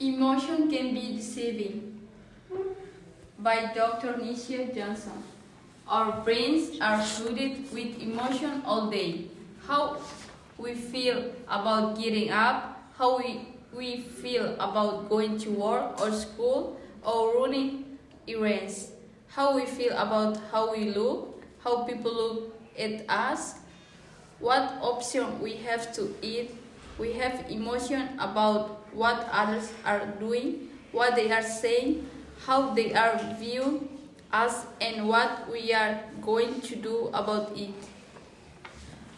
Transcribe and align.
Emotion 0.00 0.70
can 0.70 0.94
be 0.94 1.16
deceiving. 1.16 1.98
By 3.38 3.72
Dr. 3.74 4.14
Nisha 4.14 4.74
Johnson. 4.74 5.22
Our 5.88 6.22
brains 6.22 6.78
are 6.80 7.02
flooded 7.02 7.72
with 7.72 7.98
emotion 8.00 8.62
all 8.64 8.90
day. 8.90 9.26
How 9.66 9.96
we 10.56 10.74
feel 10.74 11.32
about 11.48 11.98
getting 11.98 12.30
up, 12.30 12.90
how 12.96 13.18
we, 13.18 13.48
we 13.72 14.02
feel 14.02 14.54
about 14.60 15.08
going 15.08 15.38
to 15.38 15.50
work 15.50 16.00
or 16.00 16.12
school 16.12 16.78
or 17.02 17.40
running 17.40 17.98
errands, 18.28 18.92
how 19.28 19.56
we 19.56 19.66
feel 19.66 19.96
about 19.96 20.38
how 20.52 20.70
we 20.72 20.90
look, 20.90 21.42
how 21.64 21.84
people 21.84 22.12
look 22.12 22.60
at 22.78 23.08
us, 23.08 23.54
what 24.38 24.78
option 24.80 25.40
we 25.40 25.54
have 25.56 25.92
to 25.94 26.14
eat. 26.22 26.54
We 26.98 27.12
have 27.14 27.46
emotion 27.48 28.18
about 28.18 28.82
what 28.92 29.28
others 29.30 29.72
are 29.84 30.06
doing, 30.18 30.68
what 30.90 31.14
they 31.14 31.30
are 31.30 31.42
saying, 31.42 32.10
how 32.44 32.74
they 32.74 32.92
are 32.92 33.18
viewing 33.38 33.88
us, 34.32 34.66
and 34.80 35.08
what 35.08 35.50
we 35.50 35.72
are 35.72 36.00
going 36.20 36.60
to 36.62 36.74
do 36.74 37.08
about 37.14 37.56
it. 37.56 37.74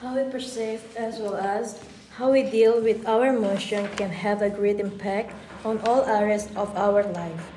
How 0.00 0.14
we 0.14 0.30
perceive 0.30 0.84
as 0.96 1.18
well 1.18 1.36
as 1.36 1.80
how 2.18 2.30
we 2.30 2.42
deal 2.42 2.82
with 2.82 3.08
our 3.08 3.32
emotion 3.32 3.88
can 3.96 4.10
have 4.10 4.42
a 4.42 4.50
great 4.50 4.80
impact 4.80 5.32
on 5.64 5.80
all 5.86 6.04
areas 6.04 6.48
of 6.56 6.76
our 6.76 7.02
life. 7.02 7.50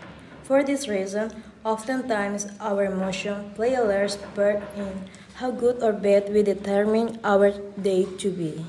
For 0.43 0.63
this 0.63 0.87
reason, 0.87 1.43
oftentimes 1.65 2.47
our 2.61 2.85
emotion 2.85 3.51
play 3.55 3.73
a 3.73 3.83
large 3.83 4.15
part 4.33 4.63
in 4.77 5.09
how 5.35 5.51
good 5.51 5.83
or 5.83 5.91
bad 5.91 6.31
we 6.31 6.43
determine 6.43 7.19
our 7.23 7.51
day 7.81 8.05
to 8.23 8.29
be. 8.31 8.63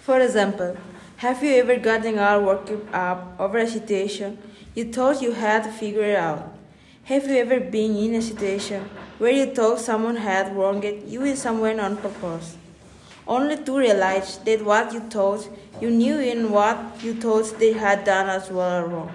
For 0.00 0.18
example, 0.18 0.76
have 1.18 1.42
you 1.42 1.56
ever 1.56 1.76
gotten 1.76 2.18
all 2.18 2.42
worked 2.42 2.72
up 2.92 3.34
over 3.38 3.58
a 3.58 3.68
situation 3.68 4.38
you 4.74 4.90
thought 4.90 5.20
you 5.20 5.32
had 5.32 5.66
figured 5.74 6.16
out? 6.16 6.54
Have 7.04 7.28
you 7.28 7.36
ever 7.36 7.60
been 7.60 7.96
in 7.96 8.14
a 8.14 8.22
situation 8.22 8.88
where 9.18 9.32
you 9.32 9.46
thought 9.54 9.78
someone 9.78 10.16
had 10.16 10.56
wronged 10.56 10.84
you 11.06 11.22
in 11.24 11.36
some 11.36 11.60
way 11.60 11.78
on 11.78 11.98
purpose? 11.98 12.56
Only 13.26 13.58
to 13.58 13.76
realize 13.76 14.38
that 14.38 14.64
what 14.64 14.92
you 14.94 15.00
thought 15.00 15.46
you 15.80 15.90
knew 15.90 16.18
and 16.18 16.50
what 16.50 16.78
you 17.02 17.14
thought 17.14 17.58
they 17.58 17.72
had 17.72 18.04
done 18.04 18.30
as 18.30 18.50
well 18.50 18.86
wrong. 18.86 19.12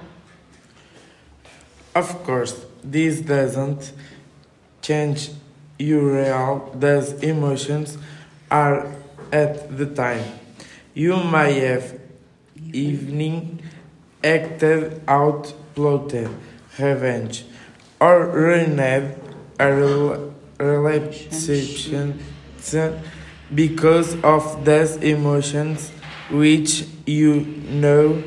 Of 1.95 2.23
course, 2.23 2.63
this 2.83 3.21
doesn't 3.21 3.91
change 4.81 5.31
your 5.79 6.21
real 6.21 6.71
those 6.75 7.13
emotions 7.23 7.97
are 8.51 8.85
at 9.31 9.75
the 9.75 9.87
time. 9.87 10.44
You 10.95 11.21
may 11.25 11.59
have 11.59 11.99
evening 12.71 13.59
acted 14.23 15.01
out 15.09 15.53
plotted 15.75 16.29
revenge 16.79 17.43
or 17.99 18.27
ruined 18.27 18.79
a 18.79 19.11
rel- 19.59 20.33
because 23.53 24.15
of 24.23 24.63
those 24.63 24.95
emotions 25.03 25.91
which 26.31 26.85
you 27.05 27.43
know 27.69 28.23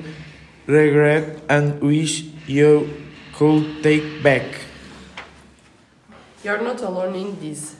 regret 0.67 1.41
and 1.49 1.81
wish 1.81 2.25
you 2.47 2.93
could 3.33 3.83
take 3.83 4.23
back. 4.23 4.45
You're 6.45 6.61
not 6.61 6.83
alone 6.83 7.15
in 7.15 7.41
this. 7.41 7.77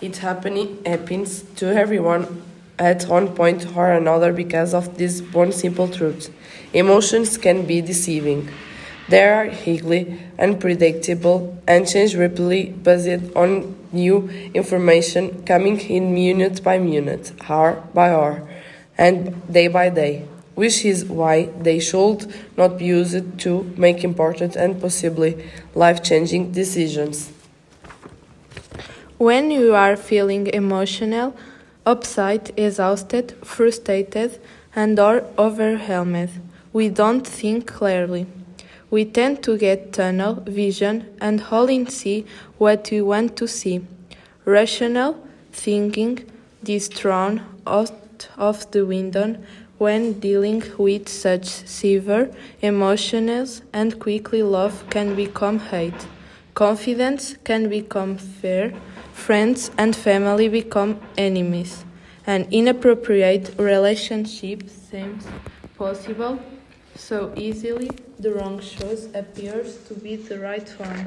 It 0.00 0.18
happening 0.18 0.78
happens 0.86 1.42
to 1.56 1.74
everyone 1.74 2.47
at 2.78 3.04
one 3.04 3.28
point 3.34 3.66
or 3.76 3.90
another 3.90 4.32
because 4.32 4.74
of 4.74 4.98
this 4.98 5.20
one 5.32 5.52
simple 5.52 5.88
truth. 5.88 6.32
Emotions 6.72 7.38
can 7.38 7.66
be 7.66 7.80
deceiving. 7.80 8.48
They 9.08 9.22
are 9.24 9.50
ugly, 9.66 10.20
unpredictable, 10.38 11.58
and 11.66 11.88
change 11.88 12.14
rapidly 12.14 12.70
based 12.70 13.34
on 13.34 13.74
new 13.90 14.28
information 14.52 15.42
coming 15.44 15.80
in 15.80 16.12
minute 16.12 16.62
by 16.62 16.78
minute, 16.78 17.32
hour 17.48 17.82
by 17.94 18.10
hour, 18.10 18.46
and 18.98 19.50
day 19.50 19.68
by 19.68 19.88
day, 19.88 20.26
which 20.54 20.84
is 20.84 21.06
why 21.06 21.46
they 21.58 21.78
should 21.78 22.30
not 22.56 22.78
be 22.78 22.84
used 22.84 23.38
to 23.40 23.62
make 23.78 24.04
important 24.04 24.56
and 24.56 24.78
possibly 24.78 25.42
life 25.74 26.02
changing 26.02 26.52
decisions. 26.52 27.32
When 29.16 29.50
you 29.50 29.74
are 29.74 29.96
feeling 29.96 30.48
emotional, 30.48 31.34
upset, 31.88 32.50
exhausted, 32.56 33.34
frustrated, 33.42 34.38
and 34.76 34.98
or 35.00 35.24
overwhelmed, 35.38 36.30
we 36.72 36.90
don't 36.90 37.26
think 37.26 37.66
clearly. 37.66 38.26
We 38.90 39.04
tend 39.06 39.42
to 39.44 39.56
get 39.56 39.92
tunnel 39.94 40.34
vision 40.46 40.96
and 41.20 41.42
only 41.50 41.86
see 41.86 42.26
what 42.58 42.90
we 42.90 43.00
want 43.00 43.36
to 43.38 43.46
see. 43.48 43.80
Rational 44.44 45.16
thinking 45.50 46.14
is 46.66 46.88
thrown 46.88 47.40
out 47.66 48.28
of 48.36 48.70
the 48.72 48.84
window 48.84 49.36
when 49.78 50.20
dealing 50.20 50.62
with 50.76 51.08
such 51.08 51.46
severe 51.46 52.30
emotions 52.60 53.62
and 53.72 53.98
quickly 53.98 54.42
love 54.42 54.84
can 54.90 55.14
become 55.14 55.58
hate. 55.58 56.06
Confidence 56.58 57.36
can 57.44 57.68
become 57.68 58.18
fear, 58.18 58.74
friends 59.12 59.70
and 59.78 59.94
family 59.94 60.48
become 60.48 60.98
enemies, 61.16 61.84
and 62.26 62.52
inappropriate 62.52 63.54
relationship 63.58 64.68
seems 64.68 65.24
possible 65.76 66.40
so 66.96 67.32
easily 67.36 67.88
the 68.18 68.32
wrong 68.34 68.58
choice 68.58 69.06
appears 69.14 69.76
to 69.86 69.94
be 69.94 70.16
the 70.16 70.36
right 70.40 70.68
one. 70.80 71.06